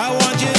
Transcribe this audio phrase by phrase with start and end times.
[0.00, 0.57] I want you